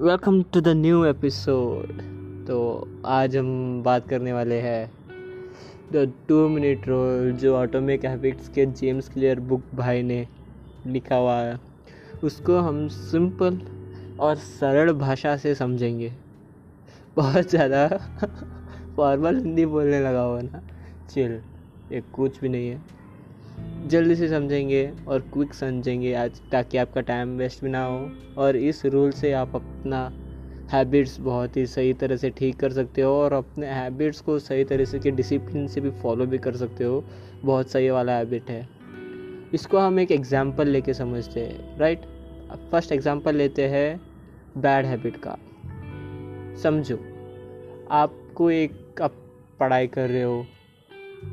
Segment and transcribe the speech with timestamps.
[0.00, 1.90] Welcome to the new episode
[2.46, 2.58] तो
[3.06, 4.90] आज हम बात करने वाले हैं
[5.92, 10.26] द टू मिनट रोल जो ऑटोमिक हैबिट्स के जेम्स क्लियर बुक भाई ने
[10.86, 11.58] लिखा हुआ है।
[12.24, 13.60] उसको हम सिंपल
[14.20, 16.12] और सरल भाषा से समझेंगे।
[17.16, 17.86] बहुत ज़्यादा
[18.96, 20.62] फॉर्मल हिंदी बोलने लगा हुआ ना।
[21.10, 21.40] चिल
[21.92, 22.80] ये कुछ भी नहीं है।
[23.90, 28.56] जल्दी से समझेंगे और क्विक समझेंगे आज, ताकि आपका टाइम वेस्ट भी ना हो। और
[28.56, 30.10] इस रूल से आप अपना
[30.72, 34.64] हैबिट्स बहुत ही सही तरह से ठीक कर सकते हो और अपने हैबिट्स को सही
[34.64, 37.04] तरह से के डिसिप्लिन से भी फॉलो भी कर सकते हो।
[37.44, 38.68] बहुत सही वाला हैबिट है।
[39.54, 42.02] इसको हम एक एग्ज़ाम्पल लेके समझते हैं राइट
[42.70, 44.00] फ़र्स्ट एग्ज़ाम्पल लेते हैं
[44.58, 45.36] बैड हैबिट का।
[46.62, 46.98] समझो,
[47.90, 49.14] आपको एक, आप
[49.60, 50.44] पढ़ाई कर रहे हो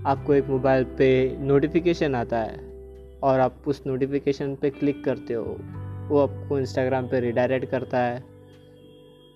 [0.06, 2.60] आपको एक मोबाइल पे नोटिफिकेशन आता है
[3.24, 5.58] और आप उस नोटिफिकेशन पे क्लिक करते हो,
[6.08, 8.24] वो आपको इंस्टाग्राम पे रिडायरेक्ट करता है।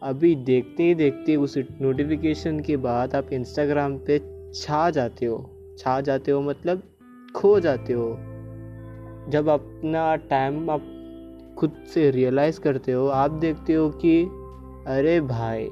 [0.04, 4.22] अभी देखते ही देखते उस नोटिफिकेशन के बाद आप इंस्टाग्राम पे
[4.54, 6.84] छा जाते हो। छा जाते हो मतलब
[7.36, 8.18] खो जाते हो।
[9.30, 10.84] जब अपना टाइम आप
[11.58, 14.24] खुद से रियलाइज़ करते हो, आप देखते हो कि
[14.88, 15.70] अरे भाई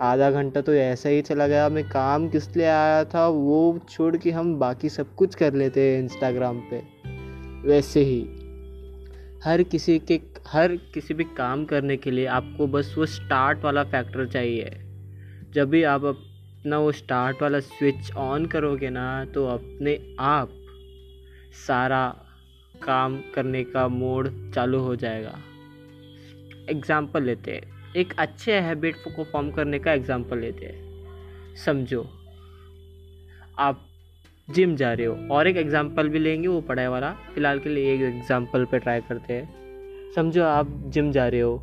[0.00, 4.16] आधा घंटा तो ऐसा ही चला गया। मैं काम किस लिए आया था वो छोड़
[4.16, 6.82] के हम बाकी सब कुछ कर लेते हैं इंस्टाग्राम पे।
[7.68, 8.20] वैसे ही
[9.44, 13.84] हर किसी के, हर किसी भी काम करने के लिए आपको बस वो स्टार्ट वाला
[13.84, 14.70] फैक्टर चाहिए।
[15.54, 20.50] जब भी आप अपना वो स्टार्ट वाला स्विच ऑन करोगे ना तो अपने आप
[21.66, 22.06] सारा
[22.82, 25.38] काम करने का मोड चालू हो जाएगा।
[26.70, 32.06] एग्ज़ाम्पल लेते हैं। एक अच्छे हैबिट को फॉर्म करने का एग्ज़ाम्पल लेते हैं। समझो
[33.58, 33.82] आप
[34.48, 37.94] जिम जा रहे हो और एक एग्ज़ाम्पल भी लेंगे वो पढ़ाई वाला। फ़िलहाल के लिए
[37.94, 41.54] एक एग्ज़ाम्पल पे ट्राई करते हैं। समझो आप जिम जा रहे हो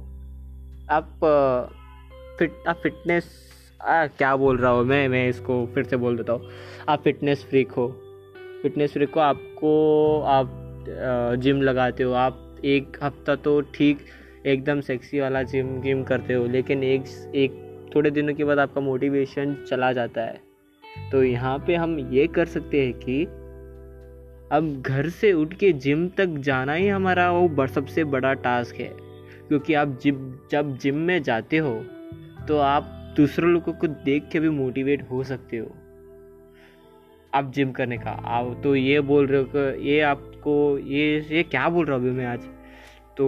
[0.91, 1.19] आप
[2.39, 3.31] फिट आप फिटनेस
[3.81, 6.49] आ, क्या बोल रहा हूँ मैं मैं इसको फिर से बोल देता हूँ।
[6.89, 7.87] आप फिटनेस फ्रीक हो।
[8.61, 10.49] फिटनेस फ्रीक हो आपको आप
[11.41, 14.05] जिम लगाते हो। आप एक हफ़्ता तो ठीक
[14.45, 17.03] एकदम सेक्सी वाला जिम गिम करते हो, लेकिन एक
[17.35, 17.61] एक
[17.95, 20.41] थोड़े दिनों के बाद आपका मोटिवेशन चला जाता है।
[21.11, 23.23] तो यहाँ पे हम ये कर सकते हैं कि
[24.51, 28.91] अब घर से उठ के जिम तक जाना ही हमारा वो सबसे बड़ा टास्क है।
[29.47, 31.73] क्योंकि आप जिम जब जिम में जाते हो
[32.47, 35.71] तो आप दूसरे लोगों को देख के भी मोटिवेट हो सकते हो।
[37.33, 41.43] आप जिम करने का, आप तो ये बोल रहे हो कि ये आपको, ये ये
[41.43, 42.49] क्या बोल रहा हूँ अभी मैं आज?
[43.17, 43.25] तो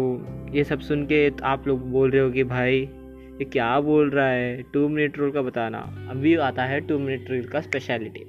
[0.53, 4.27] ये सब सुन के आप लोग बोल रहे हो कि भाई, ये क्या बोल रहा
[4.27, 4.61] है?
[4.73, 5.79] टू मिनट रूल का बताना।
[6.09, 8.25] अभी आता है टू मिनट रूल का स्पेशलिटी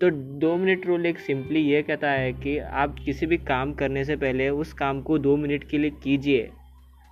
[0.00, 0.10] तो
[0.40, 4.16] दो मिनट रूल एक सिंपली ये कहता है कि आप किसी भी काम करने से
[4.16, 6.48] पहले उस काम को दो मिनट के लिए कीजिए।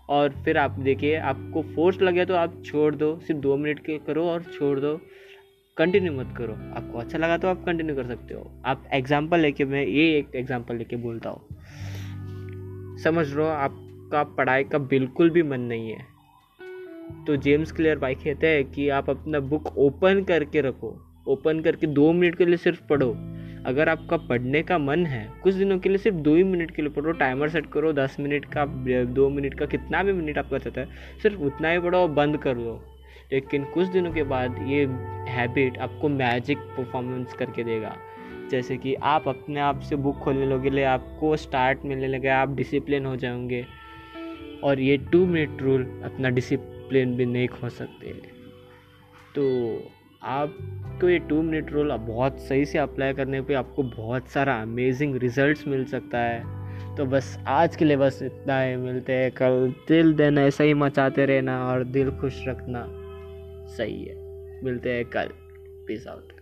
[0.08, 3.98] और फिर आप देखिए, आपको फोर्स लगे तो आप छोड़ दो। सिर्फ़ दो मिनट के
[3.98, 4.94] करो और छोड़ दो।
[5.76, 9.64] कंटिन्यू मत करो। आपको अच्छा लगा तो आप कंटिन्यू कर सकते हो। आप एग्ज़ाम्पल लेके,
[9.64, 11.55] मैं ये एक एग्ज़ाम्पल लेके बोलता हूँ।
[13.04, 16.16] समझ लो आपका पढ़ाई का बिल्कुल भी मन नहीं है।
[17.26, 21.86] तो जेम्स क्लियर भाई कहते हैं कि आप अपना बुक ओपन करके रखो। ओपन करके
[21.86, 23.16] दो मिनट के लिए सिर्फ़ पढ़ो।
[23.66, 26.82] अगर आपका पढ़ने का मन है, कुछ दिनों के लिए सिर्फ़ दो ही मिनट के
[26.82, 28.66] लिए पढ़ो। टाइमर सेट करो, दस मिनट का,
[29.04, 30.88] दो मिनट का, कितना भी मिनट आपका चाहता है,
[31.22, 32.82] सिर्फ़ उतना ही पढ़ो बंद कर दो।
[33.32, 34.86] लेकिन कुछ दिनों के बाद ये
[35.28, 37.96] हैबिट आपको मैजिक परफॉर्मेंस करके देगा।
[38.50, 43.06] जैसे कि आप अपने आप से बुक खोलने लोगे आपको स्टार्ट मिलने लगे, आप डिसिप्लिन
[43.06, 43.66] हो जाएँगे
[44.64, 48.06] और ये टू मिनट रूल अपना डिसिप्लिन भी नहीं खो सकते।
[49.34, 49.76] तो
[50.22, 55.16] आपको ये टू मिनट रूल बहुत सही से अप्लाई करने पे आपको बहुत सारा अमेजिंग
[55.16, 59.74] रिजल्ट्स मिल सकता है। तो बस आज के लिए बस इतना ही, मिलते हैं कल।
[59.88, 62.86] दिल देना ऐसा ही मचाते रहना और दिल खुश रखना।
[63.66, 64.14] सही है।
[64.64, 65.28] मिलते हैं कल।
[65.86, 66.32] Peace out